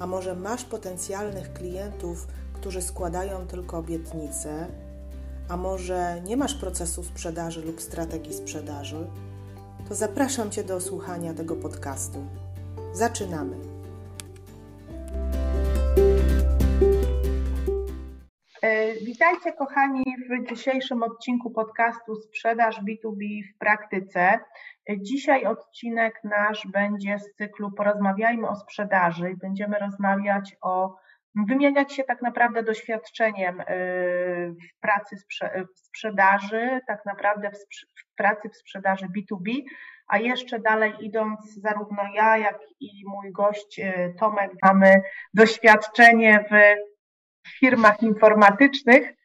[0.00, 4.66] a może masz potencjalnych klientów, którzy składają tylko obietnice,
[5.48, 9.06] a może nie masz procesu sprzedaży lub strategii sprzedaży,
[9.88, 12.18] to zapraszam Cię do słuchania tego podcastu.
[12.92, 13.79] Zaczynamy.
[19.30, 24.38] Witajcie kochani w dzisiejszym odcinku podcastu Sprzedaż B2B w praktyce.
[24.98, 29.34] Dzisiaj odcinek nasz będzie z cyklu Porozmawiajmy o sprzedaży.
[29.40, 30.96] Będziemy rozmawiać o
[31.48, 33.64] wymieniać się tak naprawdę doświadczeniem e,
[34.50, 35.16] w pracy
[35.74, 39.62] w sprzedaży, tak naprawdę w pracy w sprzedaży B2B,
[40.06, 43.80] a jeszcze dalej idąc, zarówno ja, jak i mój gość
[44.18, 45.02] Tomek mamy
[45.34, 46.54] doświadczenie w
[47.58, 49.19] firmach informatycznych.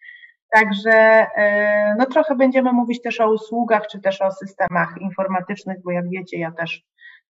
[0.56, 0.92] Także
[1.36, 6.09] e, no trochę będziemy mówić też o usługach, czy też o systemach informatycznych, bo jak
[6.09, 6.84] wiecie, ja też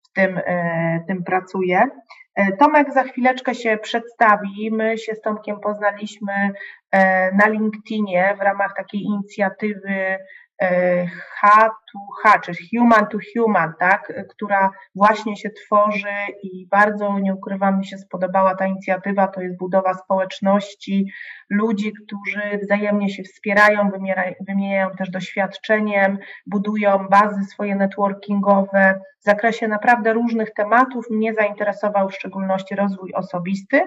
[0.03, 1.87] w tym, e, tym pracuję.
[2.35, 4.69] E, Tomek za chwileczkę się przedstawi.
[4.71, 6.33] My się z Tomkiem poznaliśmy
[7.33, 10.17] na LinkedInie w ramach takiej inicjatywy
[11.43, 17.85] H2H, czy Human to Human, tak, która właśnie się tworzy i bardzo, nie ukrywam, mi
[17.85, 21.05] się spodobała ta inicjatywa, to jest budowa społeczności,
[21.49, 23.89] ludzi, którzy wzajemnie się wspierają,
[24.47, 31.05] wymieniają też doświadczeniem, budują bazy swoje networkingowe w zakresie naprawdę różnych tematów.
[31.09, 33.81] Mnie zainteresował w szczególności rozwój osobisty.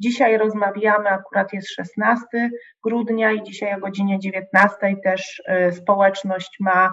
[0.00, 2.50] Dzisiaj rozmawiamy, akurat jest 16
[2.84, 6.92] grudnia i dzisiaj o godzinie 19 też y, społeczność ma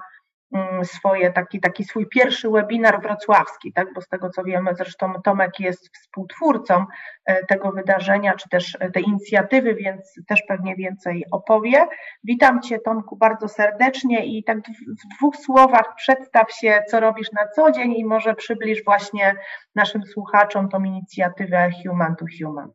[0.56, 5.14] mm, swoje, taki, taki swój pierwszy webinar wrocławski, tak, bo z tego co wiemy, zresztą
[5.24, 6.86] Tomek jest współtwórcą
[7.30, 11.88] y, tego wydarzenia, czy też y, tej inicjatywy, więc też pewnie więcej opowie.
[12.24, 14.58] Witam Cię Tomku bardzo serdecznie i tak
[15.04, 19.36] w dwóch słowach przedstaw się, co robisz na co dzień i może przybliż właśnie
[19.76, 22.72] naszym słuchaczom tą inicjatywę Human to Human.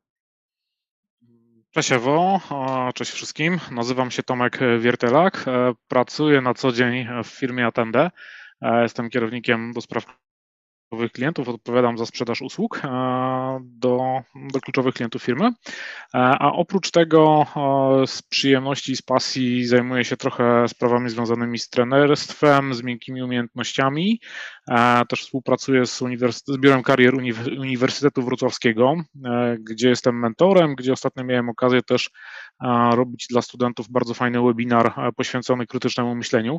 [1.74, 2.40] Cześć Ewo,
[2.94, 3.60] cześć wszystkim.
[3.70, 5.44] Nazywam się Tomek Wiertelak.
[5.46, 8.10] E, pracuję na co dzień w firmie Atende.
[8.82, 10.04] Jestem kierownikiem do spraw
[10.88, 12.88] kluczowych klientów, odpowiadam za sprzedaż usług e,
[13.62, 14.20] do,
[14.52, 15.46] do kluczowych klientów firmy.
[15.46, 15.52] E,
[16.14, 17.46] a oprócz tego
[18.06, 24.20] z przyjemności i z pasji zajmuję się trochę sprawami związanymi z trenerstwem, z miękkimi umiejętnościami.
[25.08, 25.98] Też współpracuję z,
[26.46, 27.14] z Biurem Karier
[27.58, 28.94] Uniwersytetu Wrocławskiego,
[29.58, 32.10] gdzie jestem mentorem, gdzie ostatnio miałem okazję też
[32.92, 36.58] robić dla studentów bardzo fajny webinar poświęcony krytycznemu myśleniu,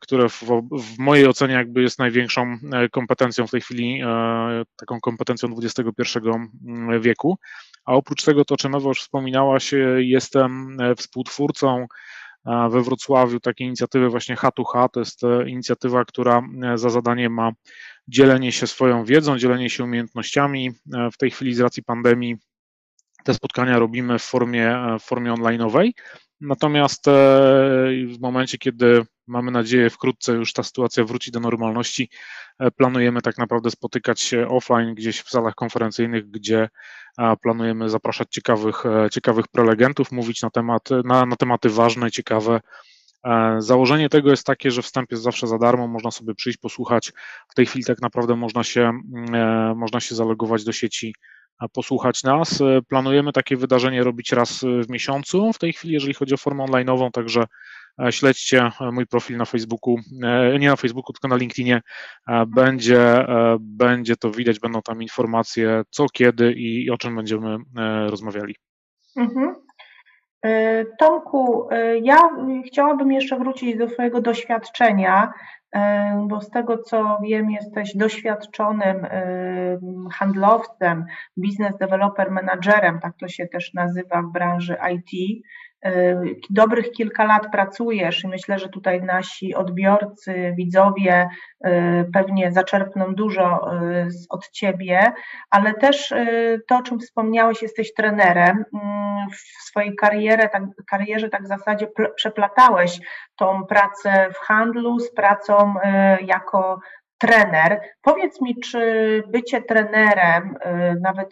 [0.00, 0.42] które w,
[0.72, 2.58] w mojej ocenie jakby jest największą
[2.92, 4.00] kompetencją w tej chwili,
[4.76, 6.18] taką kompetencją XXI
[6.66, 7.38] mm, wieku.
[7.84, 11.86] A oprócz tego, to czym Ewa już wspominałaś, jestem e, współtwórcą
[12.70, 14.88] we Wrocławiu takiej inicjatywy właśnie H2H.
[14.92, 17.52] To jest e, inicjatywa, która e, za zadanie ma
[18.08, 20.70] dzielenie się swoją wiedzą, dzielenie się umiejętnościami.
[21.12, 22.36] W tej chwili z racji pandemii
[23.24, 25.90] te spotkania robimy w formie, w formie online'owej.
[26.40, 27.12] Natomiast e,
[28.06, 32.10] w momencie, kiedy mamy nadzieję wkrótce już ta sytuacja wróci do normalności,
[32.58, 36.68] e, planujemy tak naprawdę spotykać się offline gdzieś w salach konferencyjnych, gdzie
[37.42, 42.60] planujemy zapraszać ciekawych, e, ciekawych prelegentów, mówić na, temat, na, na tematy ważne, ciekawe.
[43.58, 47.12] Założenie tego jest takie, że wstęp jest zawsze za darmo, można sobie przyjść, posłuchać.
[47.48, 48.92] W tej chwili tak naprawdę można się,
[49.76, 51.14] można się zalogować do sieci
[51.72, 52.60] posłuchać nas.
[52.60, 56.64] E, planujemy takie wydarzenie robić raz w miesiącu w tej chwili, jeżeli chodzi o formę
[56.64, 57.44] online'ową, także
[58.02, 61.82] e, śledźcie mój profil na Facebooku, e, nie na Facebooku, tylko na LinkedInie.
[62.46, 63.26] Będzie,
[63.60, 67.56] będzie to widać, będą tam informacje co, kiedy i o czym będziemy
[68.08, 68.54] rozmawiali.
[69.16, 69.54] Mhm.
[70.98, 71.68] Tomku,
[72.02, 72.28] ja
[72.66, 75.32] chciałabym jeszcze wrócić do Twojego doświadczenia
[76.28, 79.06] bo z tego co wiem, jesteś doświadczonym
[80.12, 81.04] handlowcem,
[81.38, 85.42] biznes developer managerem, tak to się też nazywa w branży IT.
[86.50, 91.28] Dobrych kilka lat pracujesz i myślę, że tutaj nasi odbiorcy, widzowie
[92.14, 93.70] pewnie zaczerpną dużo
[94.30, 95.12] od ciebie,
[95.50, 96.14] ale też
[96.68, 98.64] to, o czym wspomniałeś, jesteś trenerem.
[99.32, 103.00] W swojej karierze, tak, karierze tak w zasadzie przeplatałeś
[103.36, 105.74] tą pracę w handlu z pracą
[106.20, 106.80] jako
[107.18, 107.80] trener.
[108.02, 110.54] Powiedz mi, czy bycie trenerem,
[111.00, 111.28] nawet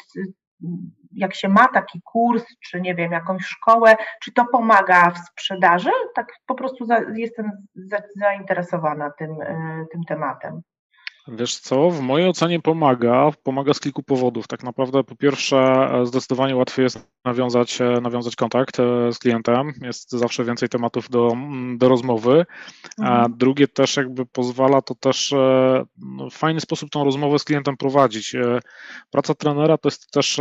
[1.12, 5.90] jak się ma taki kurs, czy nie wiem, jakąś szkołę, czy to pomaga w sprzedaży?
[6.14, 9.36] Tak po prostu za, jestem za, zainteresowana tym,
[9.92, 10.60] tym tematem.
[11.28, 13.30] Wiesz co, w mojej ocenie pomaga.
[13.42, 14.48] Pomaga z kilku powodów.
[14.48, 19.72] Tak naprawdę, po pierwsze, zdecydowanie łatwiej jest nawiązać, nawiązać kontakt e, z klientem.
[19.82, 21.36] Jest zawsze więcej tematów do,
[21.76, 22.46] do rozmowy.
[22.98, 23.34] A mhm.
[23.36, 27.76] drugie też jakby pozwala to też e, no, w fajny sposób tą rozmowę z klientem
[27.76, 28.34] prowadzić.
[28.34, 28.60] E,
[29.10, 30.40] praca trenera to jest też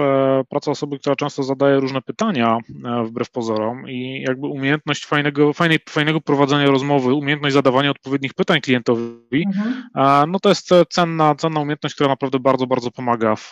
[0.49, 2.57] praca osoby, która często zadaje różne pytania
[3.05, 9.45] wbrew pozorom i jakby umiejętność fajnego, fajnej, fajnego prowadzenia rozmowy, umiejętność zadawania odpowiednich pytań klientowi,
[9.47, 10.31] mhm.
[10.31, 13.51] no to jest cenna, cenna umiejętność, która naprawdę bardzo, bardzo pomaga w,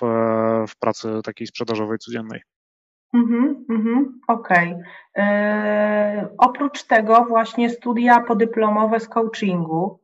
[0.67, 2.41] w pracy takiej sprzedażowej codziennej.
[3.13, 4.73] Mhm, mhm, Okej.
[4.73, 5.25] Okay.
[5.25, 10.01] E, oprócz tego właśnie studia podyplomowe z coachingu,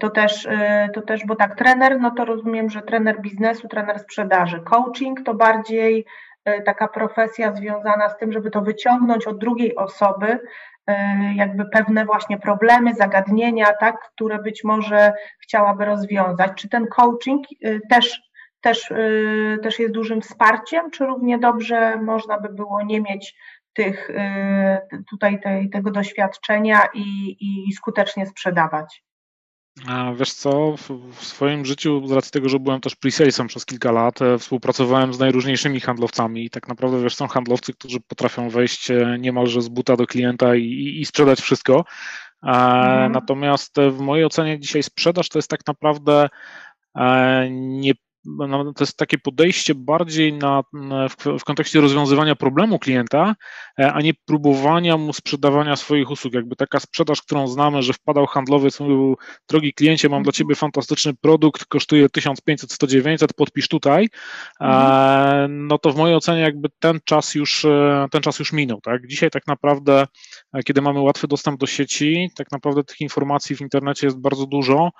[0.00, 3.98] to też, yy, to też, bo tak, trener, no to rozumiem, że trener biznesu, trener
[3.98, 4.60] sprzedaży.
[4.60, 6.06] Coaching to bardziej
[6.46, 10.38] yy, taka profesja związana z tym, żeby to wyciągnąć od drugiej osoby,
[11.34, 15.12] jakby pewne właśnie problemy, zagadnienia, tak, które być może
[15.42, 16.52] chciałaby rozwiązać.
[16.56, 17.46] Czy ten coaching
[17.90, 18.28] też
[18.60, 23.36] też, y, też jest dużym wsparciem, czy równie dobrze można by było nie mieć
[23.72, 27.36] tych, y, tutaj tej, tego doświadczenia i,
[27.68, 29.04] i skutecznie sprzedawać?
[30.16, 30.76] Wiesz co,
[31.12, 35.14] w swoim życiu, z racji tego, że byłem też pre-salesem przez kilka lat, e, współpracowałem
[35.14, 39.68] z najróżniejszymi handlowcami i tak naprawdę wiesz, są handlowcy, którzy potrafią wejść e, niemalże z
[39.68, 41.84] buta do klienta i, i sprzedać wszystko.
[42.42, 43.12] Mhm.
[43.12, 46.28] Natomiast w mojej ocenie dzisiaj sprzedaż to jest tak naprawdę
[46.96, 47.92] e, nie
[48.76, 50.62] to jest takie podejście bardziej na,
[51.08, 53.34] w, w, kontekście rozwiązywania problemu klienta,
[53.80, 56.34] e, a nie próbowania mu sprzedawania swoich usług.
[56.34, 59.16] Jakby taka sprzedaż, którą znamy, że wpadał handlowiec, mówił,
[59.48, 64.08] drogi kliencie, mam dla ciebie fantastyczny produkt, kosztuje 1500, 100, 900, podpisz tutaj,
[64.60, 65.66] mhm.
[65.66, 68.80] no to w mojej ocenie jakby ten czas już, e, ten czas już minął.
[68.80, 69.06] Tak?
[69.06, 70.06] Dzisiaj tak naprawdę,
[70.64, 74.90] kiedy mamy łatwy dostęp do sieci, tak naprawdę tych informacji w internecie jest bardzo dużo,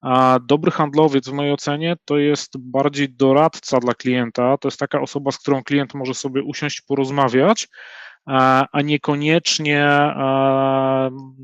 [0.00, 5.00] a dobry handlowiec w mojej ocenie to jest bardziej doradca dla klienta, to jest taka
[5.00, 7.68] osoba, z którą klient może sobie usiąść, porozmawiać,
[8.72, 9.88] a niekoniecznie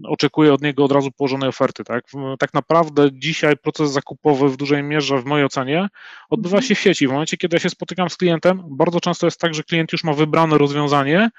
[0.08, 1.84] oczekuje od niego od razu położonej oferty.
[1.84, 2.04] Tak?
[2.38, 5.88] tak naprawdę dzisiaj proces zakupowy w dużej mierze, w mojej ocenie,
[6.30, 6.68] odbywa mhm.
[6.68, 7.08] się w sieci.
[7.08, 10.04] W momencie, kiedy ja się spotykam z klientem, bardzo często jest tak, że klient już
[10.04, 11.30] ma wybrane rozwiązanie,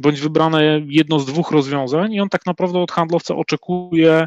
[0.00, 4.26] bądź wybrane jedno z dwóch rozwiązań i on tak naprawdę od handlowca oczekuje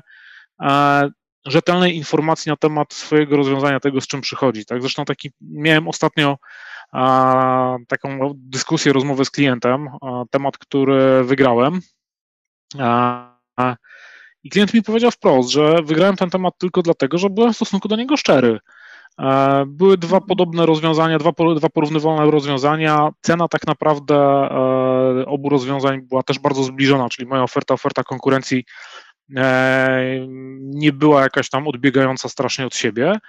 [1.45, 4.65] rzetelnej informacji na temat swojego rozwiązania, tego z czym przychodzi.
[4.65, 4.81] Tak?
[4.81, 6.37] Zresztą taki miałem ostatnio
[6.91, 11.79] a, taką dyskusję, rozmowę z klientem, a, temat, który wygrałem.
[12.79, 13.75] A,
[14.43, 17.87] I klient mi powiedział wprost, że wygrałem ten temat tylko dlatego, że byłem w stosunku
[17.87, 18.59] do niego szczery.
[19.67, 23.09] Były dwa podobne rozwiązania, dwa, dwa porównywalne rozwiązania.
[23.21, 28.65] Cena tak naprawdę e, obu rozwiązań była też bardzo zbliżona, czyli moja oferta, oferta konkurencji
[29.04, 29.04] E,
[30.59, 33.19] nie była jakaś tam odbiegająca strasznie od siebie.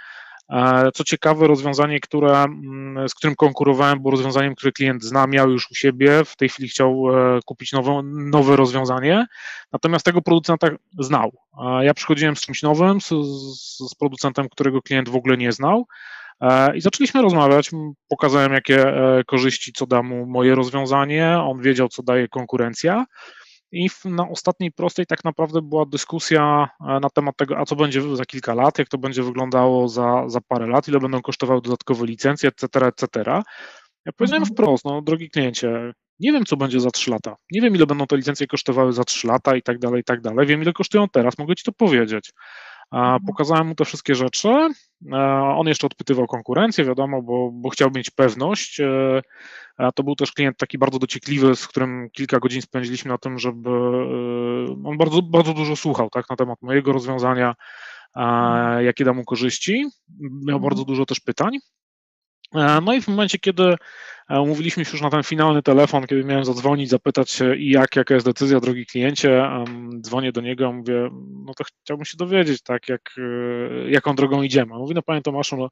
[0.50, 5.50] E, co ciekawe, rozwiązanie, które, mm, z którym konkurowałem, było rozwiązaniem, które klient zna, miał
[5.50, 9.26] już u siebie, w tej chwili chciał e, kupić nowe, nowe rozwiązanie,
[9.72, 11.32] natomiast tego producenta znał.
[11.80, 13.08] Ja przychodziłem z czymś nowym, z,
[13.90, 15.86] z producentem, którego klient w ogóle nie znał.
[16.74, 17.70] I zaczęliśmy rozmawiać.
[18.08, 18.94] Pokazałem, jakie
[19.26, 21.38] korzyści, co da mu moje rozwiązanie.
[21.38, 23.06] On wiedział, co daje konkurencja.
[23.76, 28.16] I na ostatniej prostej tak naprawdę była dyskusja e, na temat tego, a co będzie
[28.16, 32.06] za kilka lat, jak to będzie wyglądało za, za parę lat, ile będą kosztowały dodatkowe
[32.06, 33.06] licencje, etc., etc.
[34.06, 34.54] Ja powiedziałem mhm.
[34.54, 37.36] wprost, no drogi kliencie, nie wiem, co będzie za 3 lata.
[37.52, 40.20] Nie wiem, ile będą te licencje kosztowały za 3 lata i tak dalej, i tak
[40.20, 40.46] dalej.
[40.46, 42.30] Wiem, ile kosztują teraz, mogę Ci to powiedzieć.
[42.92, 43.20] Mhm.
[43.26, 44.48] Pokazałem mu te wszystkie rzeczy.
[45.12, 45.16] E,
[45.56, 48.80] on jeszcze odpytywał konkurencję, wiadomo, bo, bo chciał mieć pewność.
[48.80, 49.22] E,
[49.94, 53.70] to był też klient taki bardzo dociekliwy, z którym kilka godzin spędziliśmy na tym, żeby
[53.70, 57.54] e, on bardzo, bardzo dużo słuchał tak, na temat mojego rozwiązania,
[58.80, 59.84] jakie da mu korzyści.
[60.46, 60.86] Miał bardzo mhm.
[60.86, 61.52] dużo też pytań.
[62.52, 63.74] No i w momencie, kiedy
[64.30, 68.14] umówiliśmy się już na ten finalny telefon, kiedy miałem zadzwonić, zapytać się i jak, jaka
[68.14, 69.50] jest decyzja, drogi kliencie,
[70.00, 71.10] dzwonię do niego, mówię,
[71.46, 74.74] no to chciałbym się dowiedzieć, tak, jak, e, jaką drogą idziemy.
[74.74, 75.68] Mówi, no panie Tomaszu, no,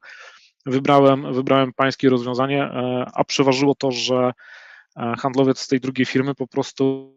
[0.65, 4.31] wybrałem, wybrałem pańskie rozwiązanie, e, a przeważyło to, że
[4.97, 7.15] e, handlowiec z tej drugiej firmy po prostu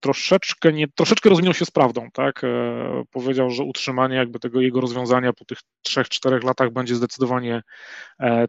[0.00, 2.42] troszeczkę, nie, troszeczkę rozminął się z prawdą, tak?
[3.10, 5.58] Powiedział, że utrzymanie jakby tego jego rozwiązania po tych
[5.88, 7.62] 3-4 latach będzie zdecydowanie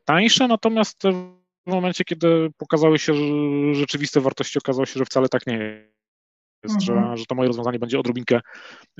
[0.05, 1.03] tańsze, natomiast
[1.67, 3.13] w momencie, kiedy pokazały się
[3.73, 5.57] rzeczywiste wartości, okazało się, że wcale tak nie
[6.63, 7.17] jest, że, mhm.
[7.17, 8.39] że to moje rozwiązanie będzie odrobinkę,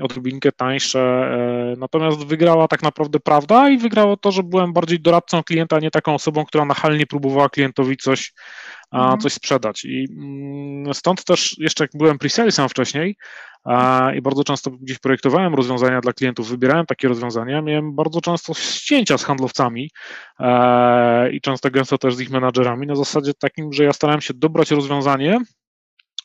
[0.00, 1.30] odrobinkę tańsze.
[1.78, 5.90] Natomiast wygrała tak naprawdę prawda i wygrało to, że byłem bardziej doradcą klienta, a nie
[5.90, 8.32] taką osobą, która nachalnie próbowała klientowi coś,
[8.92, 9.20] mhm.
[9.20, 9.84] coś sprzedać.
[9.84, 13.16] I mm, stąd też jeszcze jak byłem pre-salesem wcześniej,
[14.16, 19.18] i bardzo często gdzieś projektowałem rozwiązania dla klientów, wybierałem takie rozwiązania, miałem bardzo często ścięcia
[19.18, 19.90] z handlowcami
[20.40, 24.34] e, i często gęsto też z ich menadżerami na zasadzie takim, że ja starałem się
[24.34, 25.38] dobrać rozwiązanie,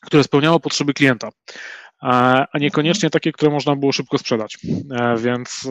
[0.06, 1.28] które spełniało potrzeby klienta
[2.00, 4.58] a niekoniecznie takie, które można było szybko sprzedać.
[4.90, 5.70] E, więc e,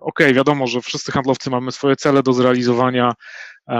[0.00, 3.12] okej, okay, wiadomo, że wszyscy handlowcy mamy swoje cele do zrealizowania,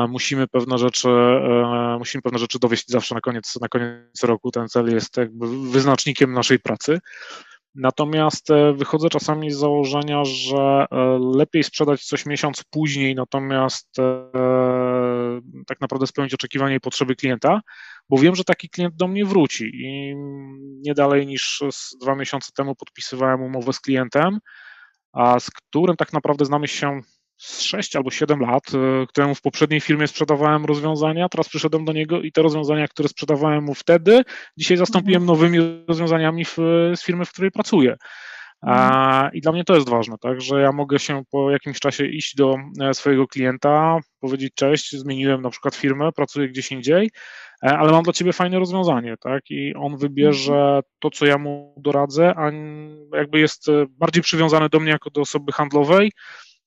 [0.09, 4.51] musimy pewne rzeczy, e, musimy pewne rzeczy dowieść zawsze na koniec, na koniec roku.
[4.51, 6.99] Ten cel jest jakby wyznacznikiem naszej pracy.
[7.77, 10.87] Natomiast wychodzę czasami z założenia, że
[11.37, 13.97] lepiej sprzedać coś miesiąc później, natomiast
[15.67, 17.61] tak naprawdę spełnić oczekiwania i potrzeby klienta,
[18.09, 20.15] bo wiem, że taki klient do mnie wróci i
[20.87, 21.63] nie dalej niż
[22.03, 24.39] dwa miesiące temu podpisywałem umowę z klientem,
[25.13, 27.01] a z którym tak naprawdę znamy się
[27.39, 32.21] 6 albo 7 lat, e, któremu w poprzedniej firmie sprzedawałem rozwiązania, teraz przyszedłem do niego
[32.21, 34.23] i te rozwiązania, które sprzedawałem mu wtedy,
[34.57, 35.39] dzisiaj zastąpiłem mhm.
[35.39, 36.57] nowymi rozwiązaniami w,
[36.95, 37.97] z firmy, w której pracuję.
[38.63, 42.07] A, I dla mnie to jest ważne, tak, że ja mogę się po jakimś czasie
[42.07, 47.11] iść do e, swojego klienta, powiedzieć cześć, zmieniłem na przykład firmę, pracuję gdzieś indziej,
[47.63, 50.83] e, ale mam dla ciebie fajne rozwiązanie, tak, i on wybierze mhm.
[50.99, 52.51] to, co ja mu doradzę, a
[53.17, 56.13] jakby jest bardziej przywiązany do mnie jako do osoby handlowej,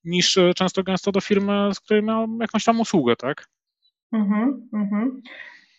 [0.04, 3.48] niż często gęsto do firmy, z której miałem jakąś tam usługę, tak.
[4.12, 5.22] Mhm, mhm.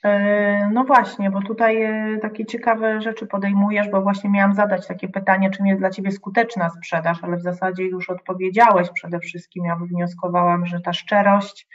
[0.04, 5.08] E, no właśnie, bo tutaj e, takie ciekawe rzeczy podejmujesz, bo właśnie miałam zadać takie
[5.08, 9.64] pytanie, czym jest dla Ciebie skuteczna sprzedaż, ale w zasadzie już odpowiedziałeś przede wszystkim.
[9.64, 11.68] Ja wywnioskowałam, że ta szczerość,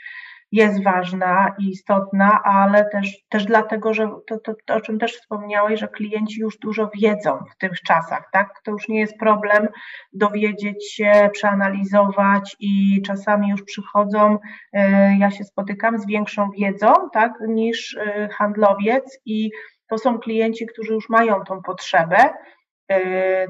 [0.52, 5.16] jest ważna i istotna, ale też, też dlatego, że to, to, to, o czym też
[5.16, 8.60] wspomniałeś, że klienci już dużo wiedzą w tych czasach, tak?
[8.64, 9.68] To już nie jest problem
[10.12, 14.38] dowiedzieć się, przeanalizować i czasami już przychodzą,
[14.72, 19.50] e, ja się spotykam z większą wiedzą, tak, niż e, handlowiec i
[19.88, 22.16] to są klienci, którzy już mają tą potrzebę,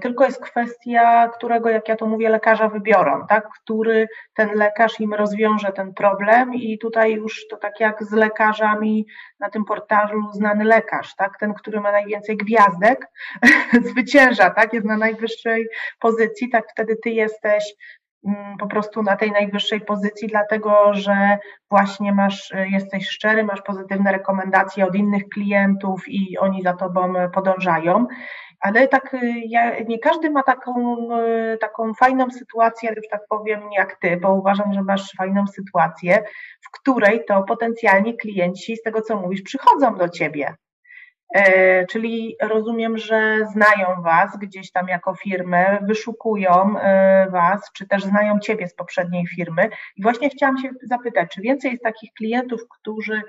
[0.03, 3.49] tylko jest kwestia, którego, jak ja to mówię, lekarza wybiorą, tak?
[3.49, 9.07] który ten lekarz im rozwiąże ten problem i tutaj już to tak jak z lekarzami
[9.41, 11.39] na tym portalu znany lekarz, tak?
[11.41, 13.07] ten, który ma najwięcej gwiazdek,
[13.91, 14.73] zwycięża, tak?
[14.73, 15.69] jest na najwyższej
[16.01, 17.75] pozycji, tak wtedy ty jesteś
[18.27, 21.39] mm, po prostu na tej najwyższej pozycji, dlatego że
[21.71, 28.07] właśnie masz, jesteś szczery, masz pozytywne rekomendacje od innych klientów i oni za tobą podążają
[28.61, 30.97] ale tak y, ja, nie każdy ma taką,
[31.55, 36.25] y, taką fajną sytuację, że tak powiem, jak ty, bo uważam, że masz fajną sytuację,
[36.67, 40.55] w której to potencjalni klienci, z tego co mówisz, przychodzą do ciebie.
[41.35, 48.05] E, czyli rozumiem, że znają Was gdzieś tam jako firmę, wyszukują e, Was, czy też
[48.05, 49.69] znają Ciebie z poprzedniej firmy.
[49.97, 53.23] I właśnie chciałam się zapytać, czy więcej jest takich klientów, którzy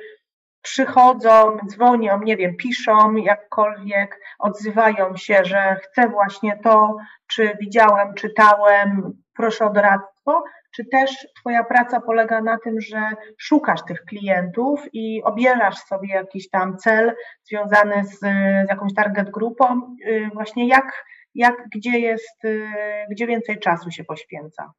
[0.68, 6.98] przychodzą, dzwonią, nie wiem, piszą jakkolwiek, odzywają się, że chcę właśnie to,
[7.28, 10.44] czy widziałem, czytałem, proszę o doradztwo,
[10.76, 16.50] czy też Twoja praca polega na tym, że szukasz tych klientów i obierasz sobie jakiś
[16.50, 18.20] tam cel związany z,
[18.66, 21.06] z jakąś target grupą, y, właśnie jak,
[21.36, 22.70] jak gdzie jest, y,
[23.12, 24.72] gdzie więcej czasu się poświęca?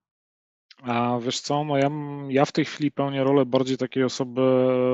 [0.82, 1.90] A wiesz co, no ja,
[2.28, 4.40] ja w tej chwili pełnię rolę bardziej takiej osoby,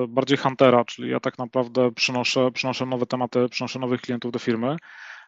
[0.08, 4.76] bardziej huntera, czyli ja tak naprawdę przynoszę, przynoszę nowe tematy, przynoszę nowych klientów do firmy.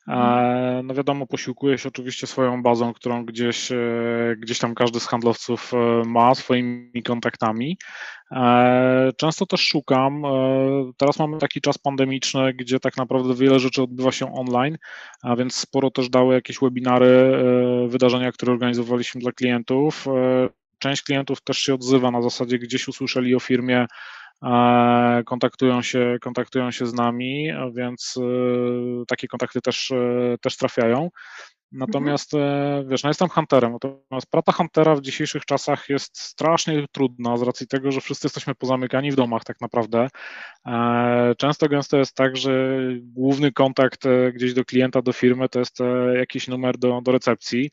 [0.09, 3.77] E, no wiadomo, posiłkuję się oczywiście swoją bazą, którą gdzieś, e,
[4.39, 7.79] gdzieś tam każdy z handlowców e, ma, swoimi kontaktami.
[9.17, 10.23] Często też szukam.
[10.97, 14.79] Teraz mamy taki czas pandemiczny, gdzie tak naprawdę wiele rzeczy odbywa się online,
[15.23, 17.33] a więc sporo też dały jakieś webinary,
[17.89, 20.07] wydarzenia, które organizowaliśmy dla klientów.
[20.79, 23.87] Część klientów też się odzywa na zasadzie gdzieś usłyszeli o firmie,
[25.27, 31.11] kontaktują się, kontaktują się z nami, więc e, takie kontakty też, e, też trafiają.
[31.73, 32.89] Natomiast mhm.
[32.89, 37.67] wiesz, no jestem hunterem, natomiast praca huntera w dzisiejszych czasach jest strasznie trudna z racji
[37.67, 40.09] tego, że wszyscy jesteśmy pozamykani w domach tak naprawdę.
[41.39, 45.79] Często gęsto jest tak, że główny kontakt gdzieś do klienta, do firmy to jest
[46.17, 47.71] jakiś numer do, do recepcji.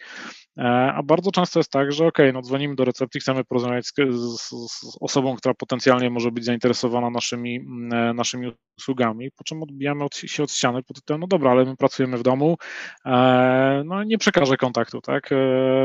[0.57, 3.93] E, a bardzo często jest tak, że ok, no dzwonimy do recepcji, chcemy porozmawiać z,
[3.93, 7.59] z, z, osobą, która potencjalnie może być zainteresowana naszymi,
[7.91, 11.65] e, naszymi usługami, po czym odbijamy od, się od ściany pod tytułem, no dobra, ale
[11.65, 12.57] my pracujemy w domu,
[13.05, 15.29] e, no nie przekażę kontaktu, tak,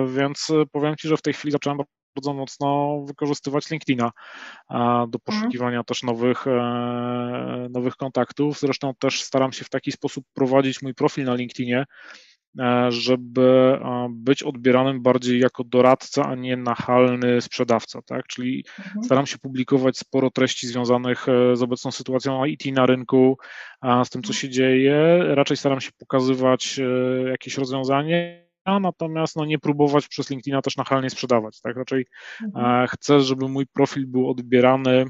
[0.06, 1.78] więc powiem Ci, że w tej chwili zacząłem
[2.18, 4.10] bardzo mocno wykorzystywać LinkedIna
[4.70, 5.20] do mhm.
[5.24, 8.60] poszukiwania też nowych, e, nowych kontaktów.
[8.60, 11.86] Zresztą też staram się w taki sposób prowadzić mój profil na LinkedInie, e,
[12.88, 13.78] żeby
[14.10, 18.26] być odbieranym bardziej jako doradca, a nie nachalny sprzedawca, tak?
[18.26, 19.04] Czyli mhm.
[19.04, 23.38] staram się publikować sporo treści związanych e, z obecną sytuacją IT na rynku,
[23.82, 24.34] z tym, co mhm.
[24.34, 25.18] się dzieje.
[25.34, 26.80] Raczej staram się pokazywać
[27.30, 28.48] jakieś rozwiązanie,
[28.80, 31.60] natomiast no, nie próbować przez LinkedIna też nachalnie sprzedawać.
[31.60, 31.76] Tak?
[31.76, 32.06] Raczej
[32.44, 32.84] mhm.
[32.84, 35.04] E, chcę, żeby mój profil był odbierany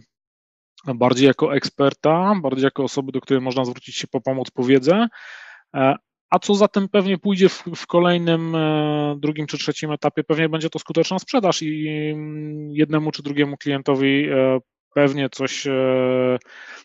[0.95, 5.09] bardziej jako eksperta, bardziej jako osoby, do której można zwrócić się po pomoc, po wiedzę,
[5.77, 5.95] e,
[6.31, 10.49] a co za tym pewnie pójdzie w, w, kolejnym, e, drugim czy trzecim etapie, pewnie
[10.49, 11.85] będzie to skuteczna sprzedaż i
[12.73, 14.29] jednemu czy drugiemu klientowi
[14.95, 16.39] pewnie coś, e,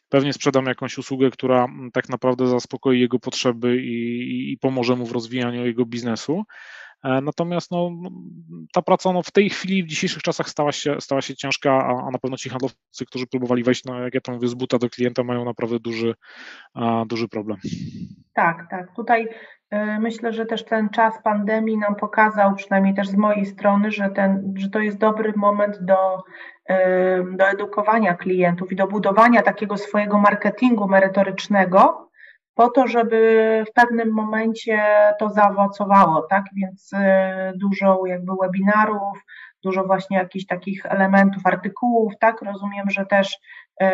[0.09, 5.11] pewnie sprzedam jakąś usługę, która tak naprawdę zaspokoi jego potrzeby i, i pomoże mu w
[5.11, 6.43] rozwijaniu jego biznesu.
[7.03, 7.91] E, natomiast no,
[8.73, 12.07] ta praca no, w tej chwili, w dzisiejszych czasach stała się, stała się ciężka, a,
[12.07, 14.77] a na pewno ci handlowcy, którzy próbowali wejść, no, jak ja to mówię, z buta
[14.77, 16.13] do klienta, mają naprawdę duży,
[17.07, 17.57] duży problem.
[18.33, 18.95] Tak, tak.
[18.95, 19.27] Tutaj
[19.73, 24.09] y, myślę, że też ten czas pandemii nam pokazał, przynajmniej też z mojej strony, że,
[24.09, 26.23] ten, że to jest dobry moment do,
[26.69, 26.73] y,
[27.37, 32.09] do edukowania klientów i do budowania takiego swojego marketingu merytorycznego,
[32.55, 34.83] po to, żeby w pewnym momencie
[35.19, 36.43] to zaowocowało, tak?
[36.55, 36.97] Więc y,
[37.55, 39.25] dużo jakby webinarów,
[39.63, 42.41] dużo właśnie jakichś takich elementów, artykułów, tak?
[42.41, 43.37] Rozumiem, że też
[43.81, 43.85] y,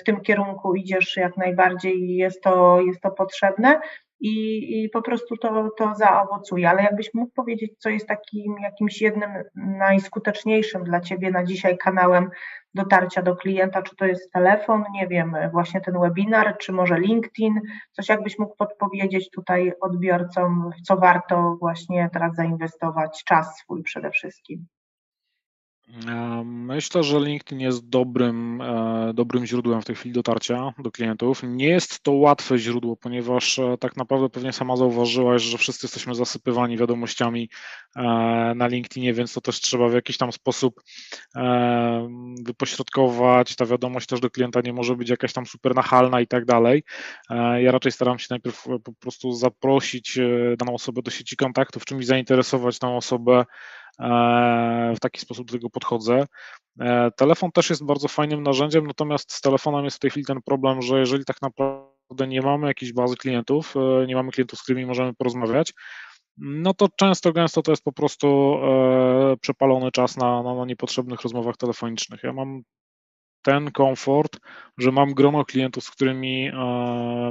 [0.00, 3.80] w tym kierunku idziesz jak najbardziej i jest to, jest to potrzebne
[4.20, 6.70] i, i po prostu to, to zaowocuje.
[6.70, 12.30] Ale jakbyś mógł powiedzieć, co jest takim jakimś jednym najskuteczniejszym dla Ciebie na dzisiaj kanałem
[12.74, 17.60] dotarcia do klienta, czy to jest telefon, nie wiem, właśnie ten webinar, czy może LinkedIn,
[17.92, 24.10] coś jakbyś mógł podpowiedzieć tutaj odbiorcom, w co warto właśnie teraz zainwestować czas swój przede
[24.10, 24.66] wszystkim.
[26.44, 31.42] Myślę, że LinkedIn jest dobrym, e, dobrym źródłem w tej chwili dotarcia do klientów.
[31.42, 36.14] Nie jest to łatwe źródło, ponieważ e, tak naprawdę pewnie sama zauważyłaś, że wszyscy jesteśmy
[36.14, 37.50] zasypywani wiadomościami
[37.96, 38.02] e,
[38.56, 40.82] na LinkedInie, więc to też trzeba w jakiś tam sposób
[42.44, 43.56] wypośrodkować.
[43.56, 46.82] Ta wiadomość też do klienta nie może być jakaś tam super nachalna i tak dalej.
[47.58, 50.18] Ja raczej staram się najpierw po prostu zaprosić
[50.58, 53.44] daną osobę do sieci kontaktów, czymś zainteresować tą osobę
[54.96, 56.26] w taki sposób do tego podchodzę.
[56.80, 60.42] E, telefon też jest bardzo fajnym narzędziem, natomiast z telefonem jest w tej chwili ten
[60.42, 64.62] problem, że jeżeli tak naprawdę nie mamy jakiejś bazy klientów, e, nie mamy klientów, z
[64.62, 65.72] którymi możemy porozmawiać,
[66.38, 68.56] no to często, gęsto to jest po prostu
[69.40, 72.22] przepalony czas na, na, na niepotrzebnych rozmowach telefonicznych.
[72.22, 72.62] Ja mam
[73.46, 74.40] ten komfort,
[74.78, 76.52] że mam grono klientów, z którymi e,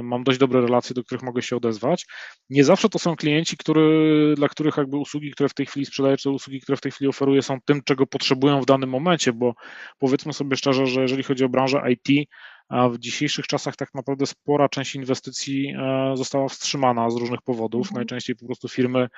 [0.02, 2.06] mam dość dobre relacje, do których mogę się odezwać.
[2.50, 6.16] Nie zawsze to są klienci, który, dla których jakby usługi, które w tej chwili sprzedaję,
[6.16, 9.54] czy usługi, które w tej chwili oferuję, są tym, czego potrzebują w danym momencie, bo
[9.98, 12.28] powiedzmy sobie szczerze, że jeżeli chodzi o branżę IT,
[12.68, 17.86] a w dzisiejszych czasach tak naprawdę spora część inwestycji e, została wstrzymana z różnych powodów.
[17.86, 17.96] Mhm.
[17.96, 19.08] Najczęściej po prostu firmy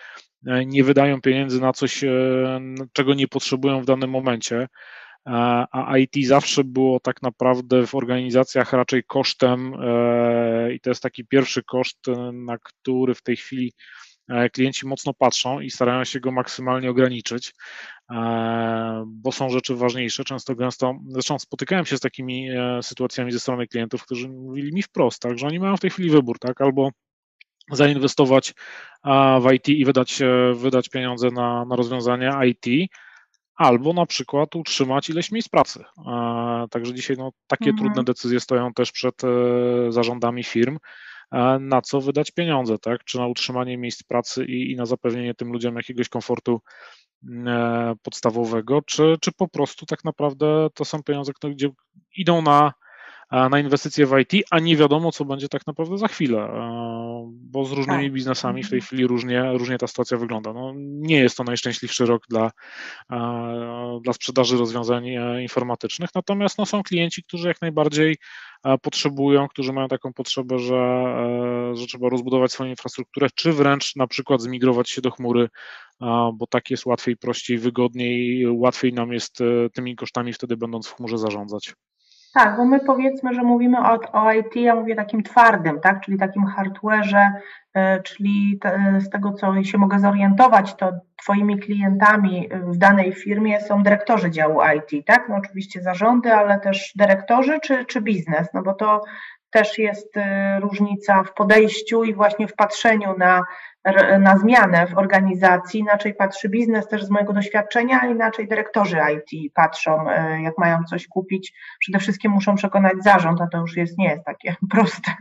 [0.47, 2.05] e, nie wydają pieniędzy na coś,
[2.93, 4.69] czego nie potrzebują w danym momencie
[5.73, 11.27] a IT zawsze było tak naprawdę w organizacjach raczej kosztem e, i to jest taki
[11.27, 11.99] pierwszy koszt,
[12.33, 13.73] na który w tej chwili
[14.29, 17.53] e, klienci mocno patrzą i starają się go maksymalnie ograniczyć,
[18.11, 20.25] e, bo są rzeczy ważniejsze.
[20.25, 22.49] Często gęsto, zresztą spotykałem się z takimi
[22.83, 26.11] sytuacjami ze strony klientów, którzy mówili mi wprost, tak, że oni mają w tej chwili
[26.11, 26.91] wybór, tak, albo
[27.71, 28.55] zainwestować
[29.41, 30.19] w IT i wydać,
[30.55, 32.91] wydać pieniądze na, na rozwiązania IT,
[33.59, 35.85] albo na przykład utrzymać ileś miejsc pracy.
[36.71, 37.77] Także dzisiaj no, takie mhm.
[37.77, 39.29] trudne decyzje stoją też przed e,
[39.92, 40.79] zarządami firm,
[41.61, 43.05] na co wydać pieniądze, tak?
[43.05, 46.61] Czy na utrzymanie miejsc pracy i, i na zapewnienie tym ludziom jakiegoś komfortu
[47.47, 51.68] e, podstawowego, czy, czy po prostu tak naprawdę to są pieniądze, które gdzie
[52.16, 52.73] idą na
[53.31, 57.64] na inwestycje w IT, a nie wiadomo, co będzie tak naprawdę za chwilę, e, bo
[57.64, 58.12] z różnymi tak.
[58.12, 60.53] biznesami w tej chwili różnie, różnie ta sytuacja wygląda.
[60.53, 62.51] No, nie jest to najszczęśliwszy rok dla,
[63.12, 68.17] e, dla sprzedaży rozwiązań e, informatycznych, natomiast no, są klienci, którzy jak najbardziej
[68.83, 71.14] potrzebują, którzy mają taką potrzebę, że,
[71.75, 75.49] że trzeba rozbudować swoją infrastrukturę, czy wręcz na przykład zmigrować się do chmury,
[76.35, 79.38] bo tak jest łatwiej, prościej, wygodniej, łatwiej nam jest
[79.75, 81.75] tymi kosztami wtedy będąc w chmurze zarządzać.
[82.35, 86.19] Tak, bo my powiedzmy, że mówimy o, o IT, ja mówię takim twardym, tak, czyli
[86.19, 87.33] takim hardware'ze,
[87.75, 93.61] e, czyli te, z tego, co się mogę zorientować, to Twoimi klientami w danej firmie
[93.61, 95.29] są dyrektorzy działu IT, tak?
[95.29, 99.03] No oczywiście zarządy, ale też dyrektorzy czy, czy biznes, no bo to
[99.51, 103.43] też jest e, różnica w podejściu i właśnie w patrzeniu na,
[104.19, 109.53] na zmianę w organizacji, inaczej patrzy biznes też z mojego doświadczenia, a inaczej dyrektorzy IT
[109.55, 111.53] patrzą, e, jak mają coś kupić.
[111.81, 115.12] Przede wszystkim muszą przekonać zarząd, a to już jest, nie jest takie proste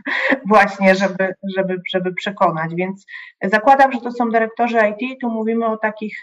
[0.46, 2.74] właśnie, żeby, żeby, żeby przekonać.
[2.74, 3.06] Więc
[3.42, 6.22] zakładam, że to są dyrektorzy IT, tu mówimy o takich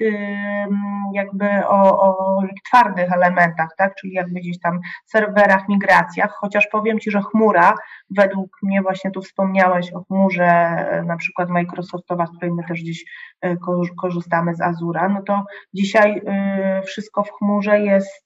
[1.13, 3.95] jakby o, o twardych elementach, tak?
[3.95, 7.75] czyli jakby gdzieś tam serwerach, migracjach, chociaż powiem Ci, że chmura,
[8.09, 13.05] według mnie właśnie tu wspomniałeś o chmurze, e, na przykład Microsoftowa, z my też gdzieś
[13.41, 13.55] e,
[14.01, 18.25] korzystamy z Azura, no to dzisiaj e, wszystko w chmurze jest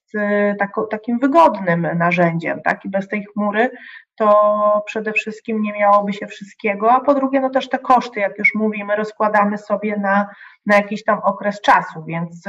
[0.91, 2.85] takim wygodnym narzędziem, tak?
[2.85, 3.71] I bez tej chmury
[4.15, 8.37] to przede wszystkim nie miałoby się wszystkiego, a po drugie, no też te koszty, jak
[8.37, 10.27] już mówimy, rozkładamy sobie na,
[10.65, 12.43] na jakiś tam okres czasu, więc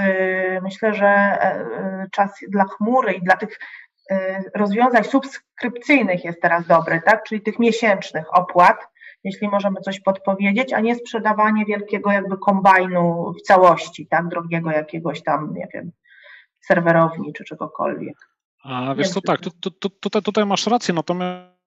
[0.63, 1.39] myślę, że
[2.13, 3.59] czas dla chmury i dla tych
[4.55, 7.23] rozwiązań subskrypcyjnych jest teraz dobry, tak?
[7.25, 8.89] Czyli tych miesięcznych opłat,
[9.25, 15.23] jeśli możemy coś podpowiedzieć, a nie sprzedawanie wielkiego jakby kombajnu w całości, tak, drogiego jakiegoś
[15.23, 15.93] tam, nie wiem,
[16.61, 18.17] serwerowni czy czegokolwiek.
[18.65, 21.60] A wiesz co, tak, tu, tu, tutaj, tutaj masz rację, natomiast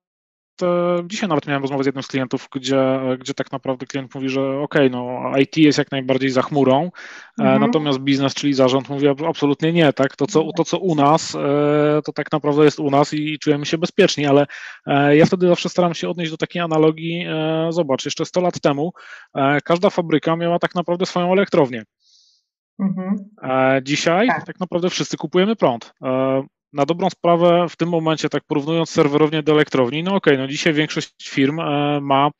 [1.04, 4.58] dzisiaj nawet miałem rozmowę z jednym z klientów, gdzie, gdzie tak naprawdę klient mówi, że
[4.58, 7.60] ok, no IT jest jak najbardziej za chmurą, e, mhm.
[7.60, 12.00] natomiast biznes, czyli zarząd mówi absolutnie nie, tak, to co, to co u nas, e,
[12.04, 14.46] to tak naprawdę jest u nas i czujemy się bezpieczni, ale
[14.86, 17.26] e, ja wtedy zawsze staram się odnieść do takiej analogii,
[17.70, 18.92] zobacz, jeszcze 100 lat temu
[19.64, 21.84] każda fabryka miała tak naprawdę swoją elektrownię.
[22.78, 23.30] Mhm.
[23.82, 24.46] Dzisiaj tak.
[24.46, 25.94] tak naprawdę wszyscy kupujemy prąd
[26.74, 30.48] na dobrą sprawę w tym momencie, tak porównując serwerownię do elektrowni, no okej, okay, no
[30.48, 32.30] dzisiaj większość firm e, ma,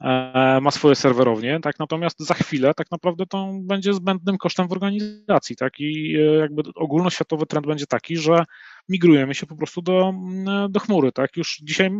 [0.00, 4.72] e, ma swoje serwerownie, tak, natomiast za chwilę tak naprawdę to będzie zbędnym kosztem w
[4.72, 8.44] organizacji, tak, i e, jakby ogólnoświatowy trend będzie taki, że
[8.88, 11.90] migrujemy się po prostu do, mm, do chmury, tak, już dzisiaj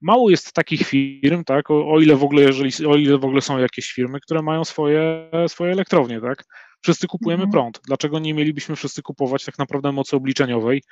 [0.00, 3.40] mało jest takich firm, tak, o, o, ile w ogóle, jeżeli, o ile w ogóle
[3.40, 6.44] są jakieś firmy, które mają swoje, swoje elektrownie, tak,
[6.80, 7.52] wszyscy kupujemy mhm.
[7.52, 7.80] prąd.
[7.86, 10.82] Dlaczego nie mielibyśmy wszyscy kupować tak naprawdę mocy obliczeniowej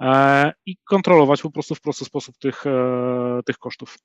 [0.00, 3.96] e, i kontrolować po prostu w prosty sposób tych, e, tych kosztów?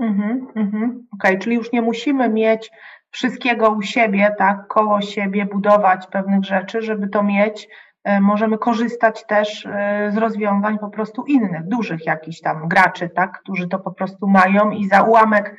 [0.00, 1.06] Mhm, mhm.
[1.12, 2.70] Okej, okay, czyli już nie musimy mieć
[3.10, 7.68] wszystkiego u siebie, tak, koło siebie, budować pewnych rzeczy, żeby to mieć.
[8.04, 13.40] E, możemy korzystać też e, z rozwiązań po prostu innych, dużych jakichś tam graczy, tak,
[13.40, 15.56] którzy to po prostu mają i za ułamek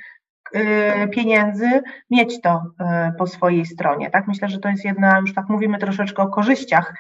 [0.56, 2.64] Y, pieniędzy mieć to
[3.18, 4.10] po swojej stronie.
[4.10, 4.28] Tak?
[4.28, 6.94] Myślę, że to jest jedna, już tak mówimy troszeczkę o korzyściach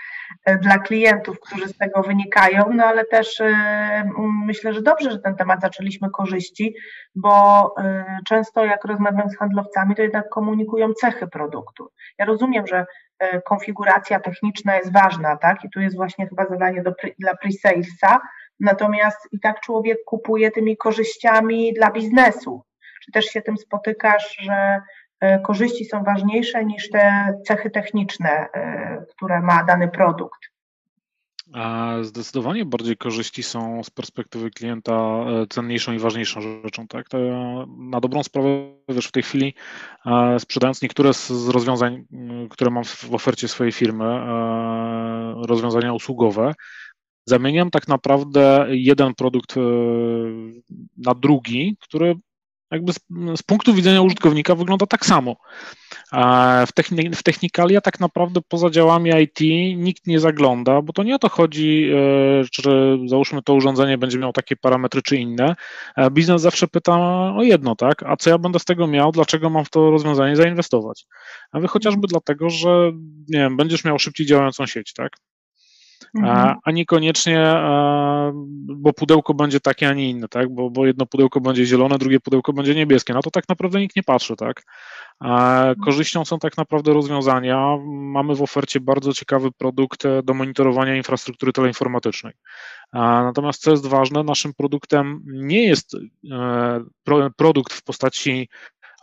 [0.61, 3.41] dla klientów, którzy z tego wynikają, no ale też
[4.45, 6.75] myślę, że dobrze, że ten temat zaczęliśmy korzyści,
[7.15, 7.73] bo
[8.27, 11.91] często jak rozmawiam z handlowcami, to jednak komunikują cechy produktu.
[12.17, 12.85] Ja rozumiem, że
[13.45, 15.63] konfiguracja techniczna jest ważna, tak?
[15.63, 18.19] I tu jest właśnie chyba zadanie do, dla pre-salesa,
[18.59, 22.63] natomiast i tak człowiek kupuje tymi korzyściami dla biznesu,
[23.05, 24.81] czy też się tym spotykasz, że
[25.19, 30.54] e, korzyści są ważniejsze niż te cechy techniczne, e, które ma dany produkt?
[32.01, 36.87] Zdecydowanie bardziej korzyści są z perspektywy klienta e, cenniejszą i ważniejszą rzeczą.
[36.87, 37.09] Tak?
[37.09, 37.17] To
[37.77, 38.49] na dobrą sprawę,
[38.89, 39.53] wiesz, w tej chwili
[40.39, 42.05] sprzedając niektóre z rozwiązań,
[42.49, 44.05] które mam w ofercie swojej firmy,
[45.35, 46.53] rozwiązania usługowe,
[47.25, 49.55] zamieniam tak naprawdę jeden produkt
[50.97, 52.15] na drugi, który
[52.75, 52.99] jakby z,
[53.35, 55.35] z, punktu widzenia użytkownika wygląda tak samo.
[56.67, 59.39] W, techni w Technikalia tak naprawdę poza działami IT
[59.77, 64.19] nikt nie zagląda, bo to nie o to chodzi, e, czy załóżmy to urządzenie będzie
[64.19, 65.55] miało takie parametry czy inne.
[65.97, 66.93] E, biznes zawsze pyta
[67.35, 68.03] o jedno, tak?
[68.03, 69.11] A co ja będę z tego miał?
[69.11, 71.05] Dlaczego mam w to rozwiązanie zainwestować?
[71.51, 72.91] A wy chociażby dlatego, że
[73.29, 75.11] nie wiem, będziesz miał szybciej działającą sieć, tak?
[76.15, 76.55] Mhm.
[76.63, 77.55] a niekoniecznie,
[78.53, 80.53] bo pudełko będzie takie, a nie inne, tak?
[80.53, 83.13] Bo, bo jedno pudełko będzie zielone, drugie pudełko będzie niebieskie.
[83.13, 84.63] Na to tak naprawdę nikt nie patrzy, tak?
[85.21, 85.75] Mhm.
[85.75, 87.77] Korzyścią są tak naprawdę rozwiązania.
[87.87, 92.33] Mamy w ofercie bardzo ciekawy produkt e, do monitorowania infrastruktury teleinformatycznej.
[92.93, 95.95] Natomiast co jest ważne, naszym produktem nie jest
[96.31, 98.49] e, produkt w postaci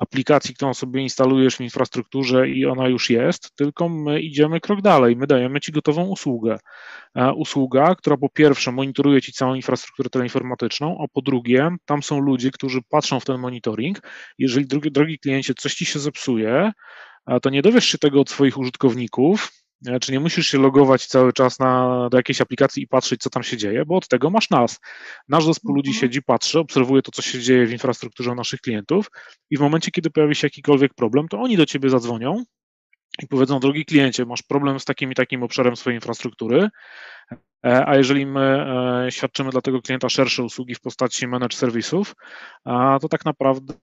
[0.02, 5.16] aplikacji, którą sobie instalujesz w infrastrukturze i ona już jest, tylko my idziemy krok dalej.
[5.16, 6.58] My dajemy Ci gotową usługę.
[7.14, 12.20] E, usługa, która po pierwsze monitoruje Ci całą infrastrukturę teleinformatyczną, a po drugie, tam są
[12.20, 14.00] ludzie, którzy patrzą w ten monitoring.
[14.38, 16.72] Jeżeli, drogi, drogi kliencie, coś Ci się zepsuje,
[17.42, 19.61] to nie dowiesz się tego od swoich użytkowników, E,
[20.00, 23.42] czy nie musisz się logować cały czas na, do jakiejś aplikacji i patrzeć, co tam
[23.42, 24.80] się dzieje, bo od tego masz nas.
[25.28, 26.00] Nasz zespół ludzi mhm.
[26.00, 29.06] siedzi, patrzy, obserwuje to, co się dzieje w infrastrukturze naszych klientów
[29.50, 32.44] i w momencie, kiedy pojawi się jakikolwiek problem, to oni do ciebie zadzwonią
[33.22, 36.68] i powiedzą, drogi kliencie, masz problem z takim i takim obszarem swojej infrastruktury,
[37.62, 38.66] a jeżeli my
[39.06, 42.14] e, świadczymy dla tego klienta szersze usługi w postaci managed serwisów,
[43.00, 43.74] to tak naprawdę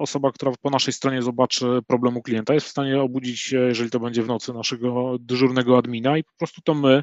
[0.00, 4.22] osoba, która po naszej stronie zobaczy problemu klienta, jest w stanie obudzić, jeżeli to będzie
[4.22, 7.02] w nocy, naszego dyżurnego admina i po prostu to my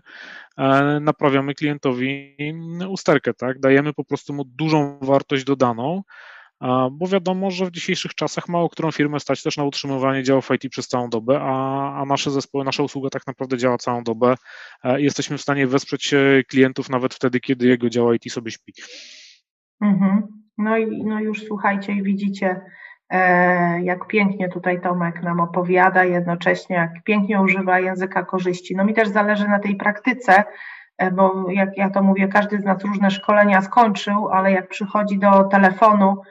[0.58, 2.38] e, naprawiamy klientowi
[2.90, 3.60] usterkę, tak?
[3.60, 6.04] Dajemy po prostu mu dużą wartość dodaną,
[6.92, 10.72] bo wiadomo, że w dzisiejszych czasach mało którą firmę stać też na utrzymywanie działów IT
[10.72, 14.36] przez całą dobę, a, a nasze zespoły, nasza usługa tak naprawdę działa całą dobę
[15.00, 16.14] i jesteśmy w stanie wesprzeć
[16.50, 18.74] klientów nawet wtedy, kiedy jego dział IT sobie śpi.
[19.82, 20.28] Mhm.
[20.58, 22.62] No i no już słuchajcie i widzicie,
[23.10, 28.76] e, jak pięknie tutaj Tomek nam opowiada, jednocześnie jak pięknie używa języka korzyści.
[28.76, 30.44] No mi też zależy na tej praktyce,
[30.98, 35.20] e, bo jak ja to mówię, każdy z nas różne szkolenia skończył, ale jak przychodzi
[35.20, 36.22] do telefonu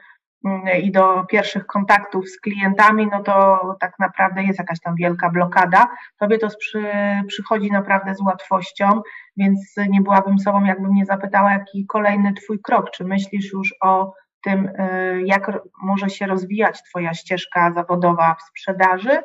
[0.82, 5.88] i do pierwszych kontaktów z klientami, no to tak naprawdę jest jakaś tam wielka blokada.
[6.18, 6.84] Tobie to przy,
[7.28, 9.02] przychodzi naprawdę z łatwością,
[9.36, 12.90] więc nie byłabym sobą, jakbym nie zapytała, jaki kolejny Twój krok.
[12.90, 14.12] Czy myślisz już o
[14.44, 15.52] tym, y, jak
[15.82, 19.18] może się rozwijać Twoja ścieżka zawodowa w sprzedaży.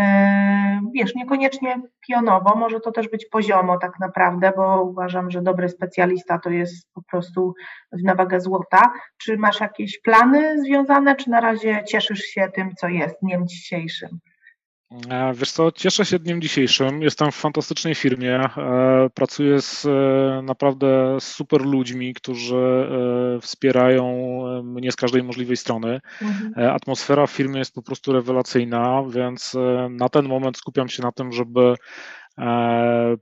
[0.00, 0.04] Y,
[0.94, 6.38] wiesz, niekoniecznie pionowo, może to też być poziomo tak naprawdę, bo uważam, że dobry specjalista
[6.38, 7.54] to jest po prostu
[8.04, 8.92] na wagę złota.
[9.18, 14.18] Czy masz jakieś plany związane, czy na razie cieszysz się tym, co jest dniem dzisiejszym?
[15.10, 17.02] E, wiesz co, cieszę się dniem dzisiejszym.
[17.02, 18.40] Jestem w fantastycznej firmie.
[18.40, 22.88] E, pracuję z e, naprawdę super ludźmi, którzy
[23.40, 24.14] wspierają
[24.62, 26.00] mnie z każdej możliwej strony.
[26.22, 26.70] Mhm.
[26.70, 29.56] Atmosfera w firmie jest po prostu rewelacyjna, więc
[29.90, 31.74] na ten moment skupiam się na tym, żeby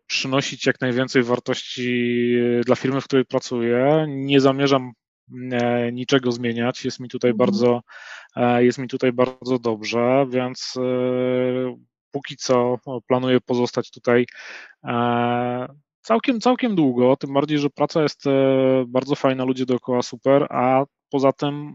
[0.06, 2.34] przynosić jak najwięcej wartości
[2.66, 4.06] dla firmy, w której pracuję.
[4.08, 4.92] Nie zamierzam
[5.92, 6.84] niczego zmieniać.
[6.84, 7.46] Jest mi tutaj mhm.
[7.46, 7.80] bardzo
[8.36, 11.76] E, jest mi tutaj bardzo dobrze, więc e,
[12.10, 14.26] póki co planuję pozostać tutaj
[14.84, 15.66] e,
[16.00, 18.24] całkiem, całkiem długo, tym bardziej, że praca jest
[18.86, 21.72] bardzo fajna, ludzie dookoła super, a poza tym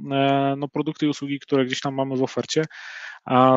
[0.57, 2.65] no, produkty i usługi, które gdzieś tam mamy w ofercie,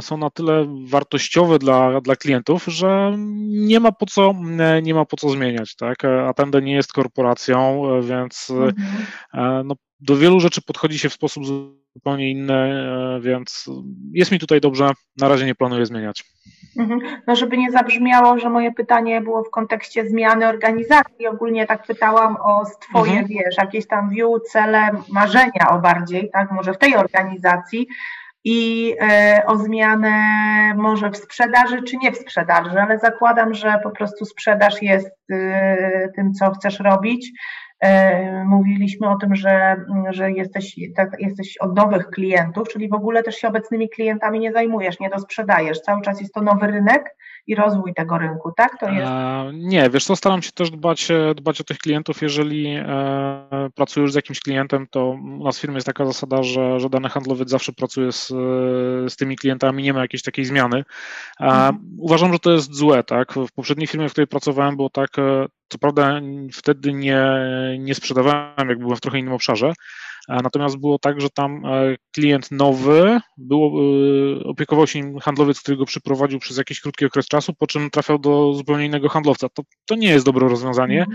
[0.00, 3.16] są na tyle wartościowe dla, dla klientów, że
[3.48, 4.34] nie ma po co,
[4.82, 5.76] nie ma po co zmieniać.
[5.76, 6.04] Tak?
[6.04, 9.66] Atende nie jest korporacją, więc mhm.
[9.66, 11.44] no, do wielu rzeczy podchodzi się w sposób
[11.94, 13.70] zupełnie inny, e, więc
[14.12, 14.90] jest mi tutaj dobrze.
[15.16, 16.24] Na razie nie planuję zmieniać.
[16.78, 17.00] Mhm.
[17.26, 21.26] No, żeby nie zabrzmiało, że moje pytanie było w kontekście zmiany organizacji.
[21.26, 23.26] Ogólnie tak pytałam o Twoje, mhm.
[23.28, 27.86] wiesz, jakieś tam view, cele, marzenia o bardziej, tak, może w tej organizacji
[28.44, 30.14] i e, o zmianę
[30.76, 36.08] może w sprzedaży czy nie w sprzedaży, ale zakładam, że po prostu sprzedaż jest e,
[36.16, 37.32] tym, co chcesz robić
[38.44, 39.76] mówiliśmy o tym, że,
[40.10, 44.52] że jesteś, tak, jesteś od nowych klientów, czyli w ogóle też się obecnymi klientami nie
[44.52, 45.80] zajmujesz, nie dosprzedajesz.
[45.80, 48.78] Cały czas jest to nowy rynek i rozwój tego rynku, tak?
[48.80, 49.06] To jest...
[49.06, 52.22] E, nie, wiesz co, staram się też dbać, e, dbać o tych klientów.
[52.22, 56.80] Jeżeli e, pracujesz z jakimś klientem, to u nas w firmie jest taka zasada, że,
[56.80, 58.28] że dany handlowiec zawsze pracuje z,
[59.12, 60.84] z tymi klientami, nie ma jakiejś takiej zmiany.
[61.40, 61.78] Mhm.
[61.98, 63.32] Uważam, że to jest złe, tak?
[63.32, 65.10] W poprzedniej firmie, w której pracowałem, było tak,
[65.68, 66.20] co prawda
[66.52, 67.22] wtedy nie,
[67.78, 69.72] nie sprzedawałem, jak byłem w trochę innym obszarze,
[70.30, 73.80] Natomiast było tak, że tam e, klient nowy, było,
[74.40, 77.90] e, opiekował się nim handlowiec, który go przyprowadził przez jakiś krótki okres czasu, po czym
[77.90, 79.48] trafiał do zupełnie innego handlowca.
[79.48, 81.06] To, to nie jest dobre rozwiązanie,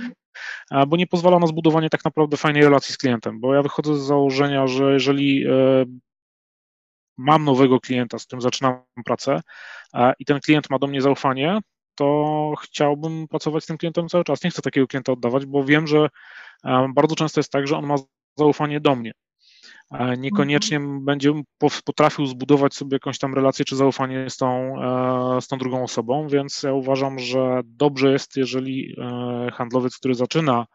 [0.71, 0.89] mm.
[0.89, 4.01] bo nie pozwala na zbudowanie tak naprawdę fajnej relacji z klientem, bo ja wychodzę z
[4.01, 5.85] założenia, że jeżeli e,
[7.17, 9.41] mam nowego klienta, z którym zaczynam pracę
[10.19, 11.59] i ten klient ma do mnie zaufanie,
[11.95, 14.43] to chciałbym pracować z tym klientem cały czas.
[14.43, 16.09] Nie chcę takiego klienta oddawać, bo wiem, że
[16.95, 17.95] bardzo często jest tak, że on ma
[18.37, 19.11] zaufanie do mnie.
[20.17, 21.05] Niekoniecznie mhm.
[21.05, 21.33] będzie
[21.85, 24.75] potrafił zbudować sobie jakąś tam relację czy zaufanie z tą,
[25.37, 30.15] e, z tą drugą osobą, więc ja uważam, że dobrze jest, jeżeli e, handlowiec, który
[30.15, 30.65] zaczyna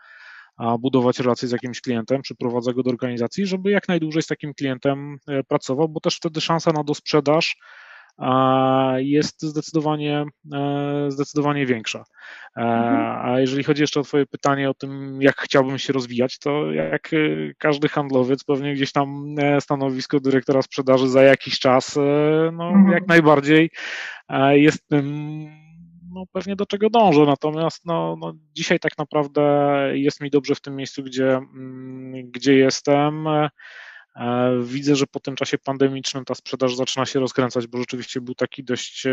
[0.79, 5.16] budować relacje z jakimś klientem, przyprowadza go do organizacji, żeby jak najdłużej z takim klientem
[5.29, 7.57] e, pracował, bo też wtedy szansa na dosprzedaż
[8.96, 12.05] jest zdecydowanie, e, zdecydowanie większa.
[12.57, 13.31] E, mhm.
[13.31, 17.14] A jeżeli chodzi jeszcze o Twoje pytanie o tym, jak chciałbym się rozwijać, to jak
[17.14, 17.16] e,
[17.59, 21.96] każdy handlowiec, pewnie gdzieś tam stanowisko dyrektora sprzedaży za jakiś czas,
[22.53, 22.88] no mhm.
[22.92, 23.70] jak najbardziej
[24.55, 25.46] jest tym
[26.12, 27.20] no, pewnie do czego dążę.
[27.27, 29.42] Natomiast no, no, dzisiaj tak naprawdę
[29.94, 33.29] jest mi dobrze w tym miejscu, gdzie, mm, gdzie jestem.
[34.16, 38.35] E, widzę, że po tym czasie pandemicznym ta sprzedaż zaczyna się rozkręcać, bo rzeczywiście był
[38.35, 39.12] taki dość, e,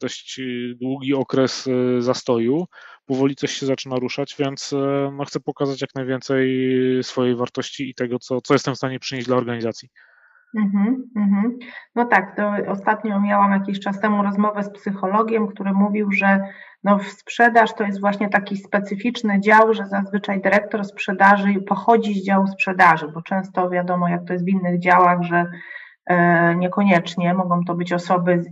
[0.00, 0.40] dość
[0.74, 2.66] długi okres e, zastoju.
[3.06, 4.72] Powoli coś się zaczyna ruszać, więc
[5.12, 6.68] no, chcę pokazać jak najwięcej
[7.02, 9.88] swojej wartości i tego, co, co jestem w stanie przynieść dla organizacji.
[10.56, 11.58] Mhm, mhm.
[11.94, 16.40] No tak, to ostatnio miałam jakiś czas temu rozmowę z psychologiem, który mówił, że
[16.84, 22.46] no sprzedaż to jest właśnie taki specyficzny dział, że zazwyczaj dyrektor sprzedaży pochodzi z działu
[22.46, 25.46] sprzedaży, bo często wiadomo, jak to jest w innych działach, że
[26.06, 28.48] e, niekoniecznie mogą to być osoby z,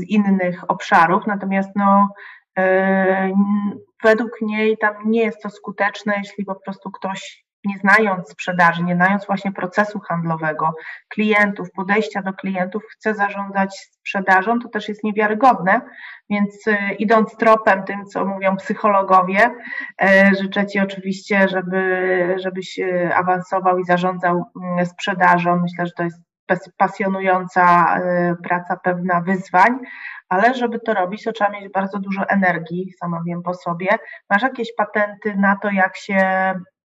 [0.00, 2.08] z innych obszarów, natomiast no,
[2.58, 3.32] e,
[4.02, 8.94] według niej tam nie jest to skuteczne, jeśli po prostu ktoś nie znając sprzedaży, nie
[8.94, 10.74] znając właśnie procesu handlowego,
[11.08, 15.80] klientów, podejścia do klientów, chce zarządzać sprzedażą, to też jest niewiarygodne.
[16.30, 19.50] Więc y, idąc tropem tym, co mówią psychologowie,
[20.02, 25.56] y, życzę Ci oczywiście, żeby, żebyś y, awansował i zarządzał mm, sprzedażą.
[25.56, 26.20] Myślę, że to jest
[26.76, 27.96] pasjonująca
[28.44, 29.78] praca, pewna wyzwań,
[30.28, 33.88] ale żeby to robić, to trzeba mieć bardzo dużo energii, sama wiem po sobie.
[34.30, 36.20] Masz jakieś patenty na to, jak się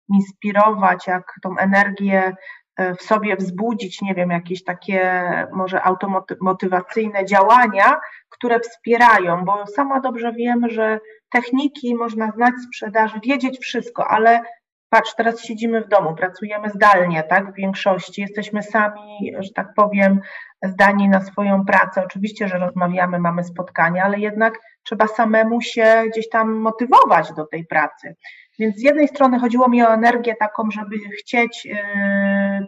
[0.09, 2.35] inspirować, jak tą energię
[2.77, 5.21] e, w sobie wzbudzić, nie wiem, jakieś takie
[5.53, 13.59] może automotywacyjne działania, które wspierają, bo sama dobrze wiem, że techniki można znać sprzedaży, wiedzieć
[13.59, 14.41] wszystko, ale
[14.89, 20.19] patrz, teraz siedzimy w domu, pracujemy zdalnie, tak, w większości, jesteśmy sami, że tak powiem,
[20.63, 22.03] zdani na swoją pracę.
[22.05, 27.65] Oczywiście, że rozmawiamy, mamy spotkania, ale jednak trzeba samemu się gdzieś tam motywować do tej
[27.65, 28.15] pracy.
[28.59, 31.75] Więc z jednej strony chodziło mi o energię taką, żeby chcieć yy,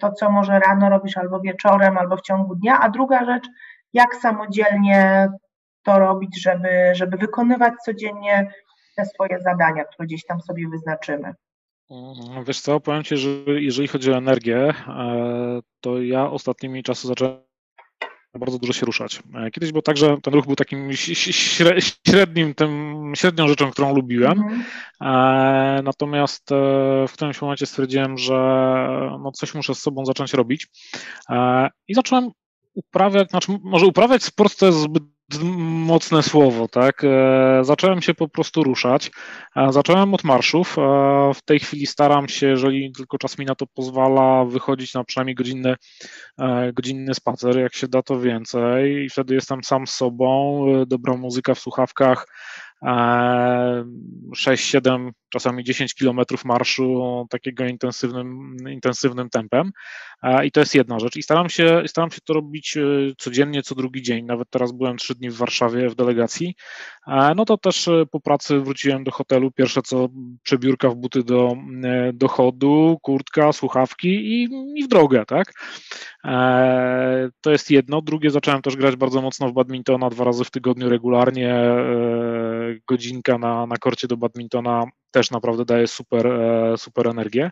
[0.01, 3.47] to, co może rano robisz, albo wieczorem, albo w ciągu dnia, a druga rzecz,
[3.93, 5.27] jak samodzielnie
[5.83, 8.51] to robić, żeby, żeby wykonywać codziennie
[8.97, 11.33] te swoje zadania, które gdzieś tam sobie wyznaczymy.
[11.89, 17.07] Mm, wiesz co, powiem Ci, że jeżeli chodzi o energię, e, to ja ostatnimi czasy
[17.07, 17.37] zacząłem
[18.39, 19.23] bardzo dużo się ruszać.
[19.35, 24.31] E, kiedyś było tak, że ten ruch był takim średnim, tym, średnią rzeczą, którą lubiłem.
[24.31, 24.63] Mhm.
[25.01, 26.49] E, natomiast
[27.07, 28.33] w którymś momencie stwierdziłem, że
[29.23, 30.67] no coś muszę z sobą zacząć robić.
[31.87, 32.29] I zacząłem
[32.73, 35.03] uprawiać, znaczy może uprawiać sport to jest zbyt
[35.43, 37.03] mocne słowo, tak?
[37.03, 39.11] E, zacząłem się po prostu ruszać.
[39.55, 40.77] E, zacząłem od marszów.
[40.77, 40.81] E,
[41.33, 45.35] w tej chwili staram się, jeżeli tylko czas mi na to pozwala, wychodzić na przynajmniej
[45.35, 45.75] godzinny,
[46.73, 49.05] godzinny spacer, jak się da to więcej.
[49.05, 52.27] I wtedy jestem sam z sobą, dobra muzyka w słuchawkach,
[52.83, 59.71] 6-7, czasami 10 kilometrów marszu takiego intensywnym, intensywnym tempem.
[60.43, 61.15] I to jest jedna rzecz.
[61.15, 62.77] I staram się, staram się to robić
[63.17, 64.25] codziennie, co drugi dzień.
[64.25, 66.55] Nawet teraz byłem trzy dni w Warszawie w delegacji.
[67.35, 69.51] No to też po pracy wróciłem do hotelu.
[69.51, 70.09] Pierwsze co
[70.43, 71.53] przebiórka w buty do,
[72.13, 75.53] do chodu, kurtka, słuchawki i, i w drogę, tak?
[77.41, 78.01] To jest jedno.
[78.01, 81.55] Drugie, zacząłem też grać bardzo mocno w badmintona dwa razy w tygodniu regularnie
[82.87, 87.49] godzinka na, na korcie do badmintona też naprawdę daje super, e, super energię.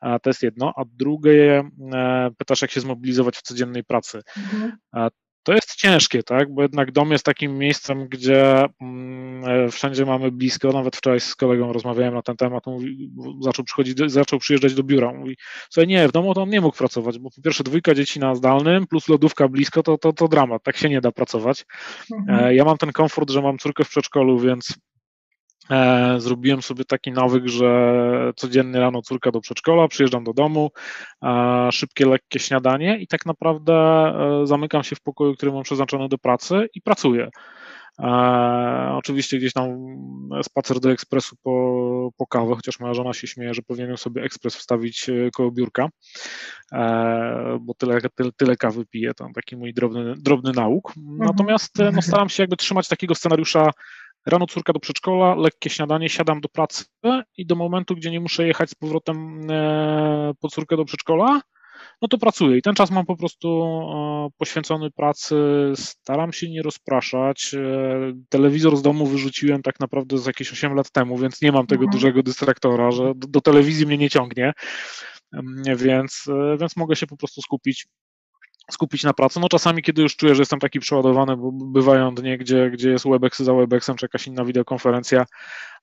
[0.00, 0.72] To jest jedno.
[0.76, 4.22] A drugie, e, pytasz, jak się zmobilizować w codziennej pracy.
[4.36, 5.12] Mhm.
[5.42, 6.54] To jest ciężkie, tak?
[6.54, 10.72] Bo jednak dom jest takim miejscem, gdzie mm, e, wszędzie mamy blisko.
[10.72, 12.66] Nawet wczoraj z kolegą rozmawiałem na ten temat.
[12.66, 15.12] Mówi, zaczął, przychodzić, zaczął przyjeżdżać do biura.
[15.12, 15.36] Mówi,
[15.70, 18.34] słuchaj, nie, w domu to on nie mógł pracować, bo po pierwsze dwójka dzieci na
[18.34, 20.62] zdalnym plus lodówka blisko, to, to, to dramat.
[20.62, 21.64] Tak się nie da pracować.
[22.12, 22.56] Mhm.
[22.56, 24.74] Ja mam ten komfort, że mam córkę w przedszkolu, więc
[25.72, 30.70] E, zrobiłem sobie taki nawyk, że codziennie rano córka do przedszkola, przyjeżdżam do domu,
[31.22, 36.08] e, szybkie, lekkie śniadanie i tak naprawdę e, zamykam się w pokoju, który mam przeznaczony
[36.08, 37.28] do pracy i pracuję.
[38.92, 39.68] oczywiście gdzieś tam
[40.42, 44.56] spacer do ekspresu po, po kawę, chociaż moja żona się śmieje, że powinienem sobie ekspres
[44.56, 45.88] wstawić koło biurka,
[47.60, 50.92] bo tyle, tyle, tyle kawy piję, to taki mój drobny, drobny nauk.
[50.96, 51.18] Mhm.
[51.18, 53.70] Natomiast no, staram się jakby trzymać takiego scenariusza
[54.26, 56.84] Rano córka do przedszkola, lekkie śniadanie, siadam do pracy
[57.36, 61.40] i do momentu, gdzie nie muszę jechać z powrotem e, po córkę do przedszkola,
[62.02, 65.36] no to pracuję i ten czas mam po prostu e, poświęcony pracy,
[65.74, 67.54] staram się nie rozpraszać.
[67.54, 71.66] E, telewizor z domu wyrzuciłem tak naprawdę z jakieś 8 lat temu, więc nie mam
[71.66, 71.92] tego mhm.
[71.92, 74.52] dużego dystraktora, że do, do telewizji mnie nie ciągnie,
[75.76, 76.24] więc,
[76.60, 77.86] więc mogę się po prostu skupić
[78.70, 79.40] skupić na pracy.
[79.40, 83.08] No czasami, kiedy już czuję, że jestem taki przeładowany, bo bywają dnie, gdzie, gdzie jest
[83.08, 85.24] Webex za Webexem, czy jakaś inna wideokonferencja,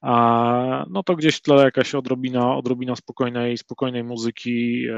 [0.02, 4.94] a, no to gdzieś w tle jakaś odrobina, odrobina spokojnej, spokojnej muzyki, e,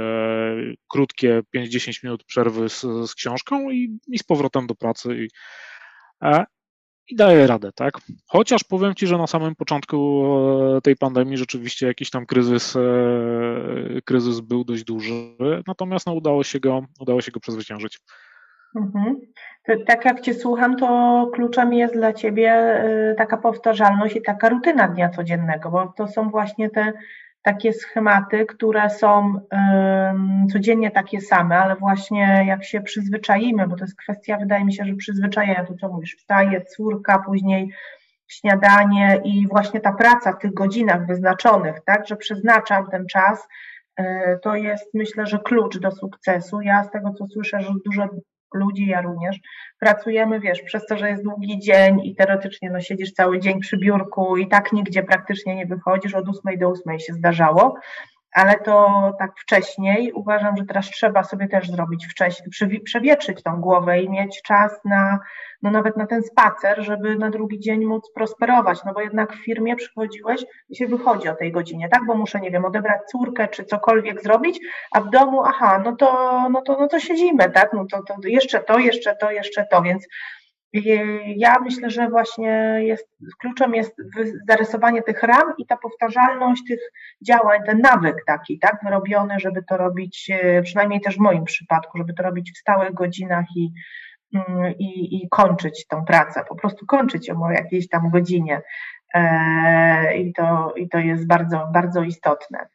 [0.88, 5.16] krótkie 5-10 minut przerwy z, z książką i, i z powrotem do pracy.
[5.16, 5.28] I,
[6.24, 6.46] e,
[7.12, 7.94] i daje radę, tak?
[8.28, 10.26] Chociaż powiem Ci, że na samym początku
[10.78, 12.82] e, tej pandemii rzeczywiście jakiś tam kryzys, e,
[14.06, 15.14] kryzys był dość duży,
[15.68, 18.00] natomiast no, udało, się go, udało się go przezwyciężyć.
[18.76, 19.20] Mhm.
[19.88, 24.88] Tak jak Cię słucham, to kluczem jest dla Ciebie e, taka powtarzalność i taka rutyna
[24.88, 26.94] dnia codziennego, bo to są właśnie te
[27.42, 29.42] takie schematy, które są
[30.54, 34.86] codziennie takie same, ale właśnie jak się przyzwyczaimy, bo to jest kwestia, wydaje mi się,
[34.86, 37.74] że przyzwyczajenia, to co mówisz, wstaje córka, później
[38.28, 43.48] śniadanie i właśnie ta praca w tych godzinach wyznaczonych, tak, że przeznaczam ten czas,
[43.98, 46.62] e, to jest myślę, że klucz do sukcesu.
[46.62, 48.10] Ja z tego co słyszę, że dużo
[48.54, 49.40] ludzi, ja również,
[49.80, 53.78] pracujemy, wiesz, przez to, że jest długi dzień i teoretycznie no, siedzisz cały dzień przy
[53.78, 57.76] biurku i tak nigdzie praktycznie nie wychodzisz, od 8 do 8 się zdarzało,
[58.34, 60.12] ale to tak wcześniej.
[60.14, 62.50] Uważam, że teraz trzeba sobie też zrobić wcześniej,
[62.84, 65.20] przewietrzyć tą głowę i mieć czas na,
[65.62, 69.46] no nawet na ten spacer, żeby na drugi dzień móc prosperować, no bo jednak w
[69.46, 73.48] firmie przychodziłeś i się wychodzi o tej godzinie, tak, bo muszę, nie wiem, odebrać córkę
[73.48, 74.60] czy cokolwiek zrobić,
[74.92, 78.16] a w domu, aha, no to, no to, no to siedzimy, tak, no to, to
[78.24, 80.08] jeszcze to, jeszcze to, jeszcze to, więc
[81.36, 83.08] ja myślę, że właśnie jest,
[83.40, 83.96] kluczem jest
[84.50, 86.80] zarysowanie tych ram i ta powtarzalność tych
[87.28, 91.98] działań, ten nawyk taki, tak, wyrobiony, żeby to robić, e, przynajmniej też w moim przypadku,
[91.98, 93.72] żeby to robić w stałych godzinach i,
[94.36, 98.62] mm, i, i kończyć tą pracę, po prostu kończyć ją o jakiejś tam godzinie.
[99.14, 102.68] E, I to, I to jest bardzo, bardzo istotne.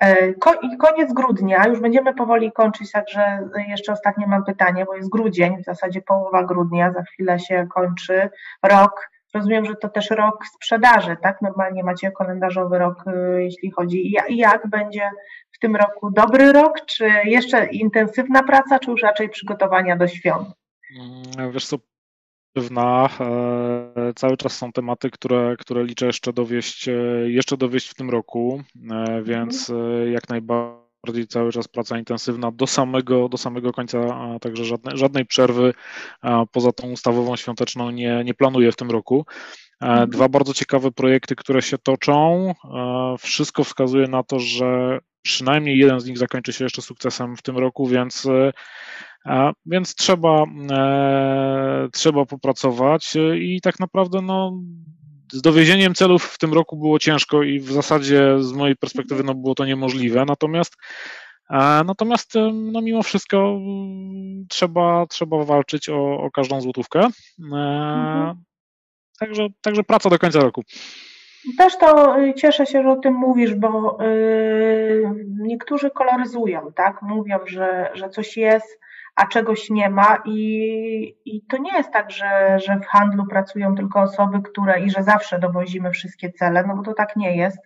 [0.00, 0.34] E,
[0.78, 5.64] koniec grudnia, już będziemy powoli kończyć, także jeszcze ostatnie mam pytanie, bo jest grudzień, w
[5.64, 8.30] zasadzie połowa grudnia, za chwilę się kończy
[8.62, 9.10] rok.
[9.34, 11.42] Rozumiem, że to też rok sprzedaży, tak?
[11.42, 14.12] Normalnie macie kalendarzowy rok, y, jeśli chodzi.
[14.28, 15.10] I jak będzie
[15.52, 20.48] w tym roku dobry rok, czy jeszcze intensywna praca, czy już raczej przygotowania do świąt?
[21.00, 21.76] Mm, wiesz co,
[22.54, 23.08] pewna.
[23.20, 26.92] E, cały czas są tematy, które, które liczę jeszcze dowieść, e,
[27.26, 29.72] jeszcze dowieść w tym roku, e, więc
[30.12, 33.98] jak najbardziej cały czas praca intensywna do samego, do samego końca,
[34.40, 35.74] także żadnej, żadnej przerwy
[36.52, 39.26] poza tą ustawową świąteczną nie, nie planuję w tym roku.
[39.80, 40.10] Mhm.
[40.10, 42.54] Dwa bardzo ciekawe projekty, które się toczą.
[43.18, 47.58] Wszystko wskazuje na to, że przynajmniej jeden z nich zakończy się jeszcze sukcesem w tym
[47.58, 48.26] roku, więc
[49.66, 54.62] więc trzeba, e, trzeba popracować e, i tak naprawdę no,
[55.32, 59.34] z dowiezieniem celów w tym roku było ciężko i w zasadzie z mojej perspektywy no,
[59.34, 60.24] było to niemożliwe.
[60.24, 60.76] Natomiast
[61.84, 63.60] Natomiast no, mimo wszystko
[64.48, 67.00] trzeba, trzeba walczyć o, o każdą złotówkę.
[67.00, 68.42] E, mhm.
[69.18, 70.62] Także, także praca do końca roku.
[71.58, 77.02] Też to y, cieszę się, że o tym mówisz, bo yy, niektórzy koloryzują, tak?
[77.02, 78.80] Mówią, że, że coś jest,
[79.16, 83.74] a czegoś nie ma i, i to nie jest tak, że, że w handlu pracują
[83.74, 87.58] tylko osoby, które i że zawsze dowozimy wszystkie cele, no bo to tak nie jest.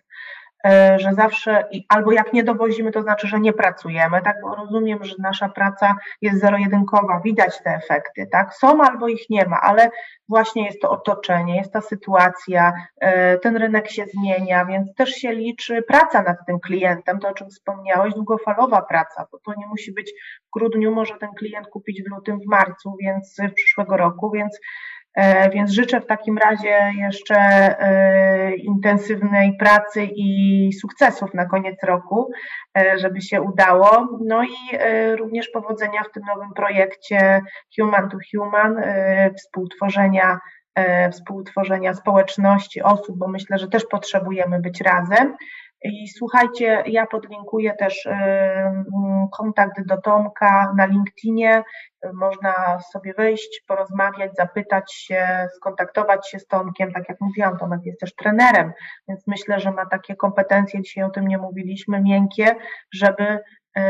[0.65, 5.03] E, że zawsze, albo jak nie dowozimy, to znaczy, że nie pracujemy, tak, bo rozumiem,
[5.03, 9.89] że nasza praca jest zero-jedynkowa, widać te efekty, tak, są albo ich nie ma, ale
[10.29, 15.31] właśnie jest to otoczenie, jest ta sytuacja, e, ten rynek się zmienia, więc też się
[15.31, 19.93] liczy praca nad tym klientem, to o czym wspomniałeś, długofalowa praca, bo to nie musi
[19.93, 20.11] być
[20.47, 24.59] w grudniu, może ten klient kupić w lutym, w marcu, więc przyszłego roku, więc
[25.53, 32.31] więc życzę w takim razie jeszcze e, intensywnej pracy i sukcesów na koniec roku,
[32.77, 34.19] e, żeby się udało.
[34.25, 34.77] No i
[35.15, 37.41] również powodzenia w tym nowym projekcie
[37.79, 38.75] Human to Human,
[39.37, 40.39] współtworzenia,
[41.11, 45.35] współtworzenia społeczności osób, bo myślę, że też potrzebujemy być razem.
[45.83, 51.63] I słuchajcie, ja podlinkuję też y, mm, kontakt do Tomka na LinkedInie.
[52.13, 56.91] Można sobie wejść, porozmawiać, zapytać się, skontaktować się z Tomkiem.
[56.91, 58.71] Tak jak mówiłam, Tomek jest też trenerem,
[59.07, 62.55] więc myślę, że ma takie kompetencje, dzisiaj o tym nie mówiliśmy, miękkie,
[62.93, 63.81] żeby y,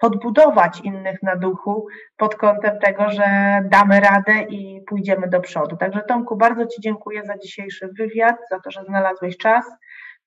[0.00, 1.86] podbudować innych na duchu
[2.16, 3.24] pod kątem tego, że
[3.64, 5.76] damy radę i pójdziemy do przodu.
[5.76, 9.64] Także Tomku, bardzo Ci dziękuję za dzisiejszy wywiad, za to, że znalazłeś czas.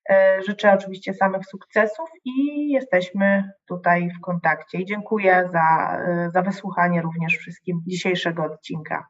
[0.09, 4.77] E, życzę oczywiście samych sukcesów i jesteśmy tutaj w kontakcie.
[4.77, 9.07] I dziękuję za, e, za wysłuchanie również wszystkim dzisiejszego odcinka.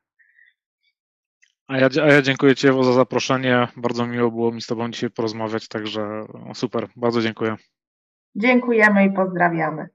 [1.68, 3.68] A ja, a ja dziękuję Ci Ewo za zaproszenie.
[3.78, 7.56] Bardzo miło było mi z Tobą dzisiaj porozmawiać, także super, bardzo dziękuję.
[8.36, 9.90] Dziękujemy i pozdrawiamy.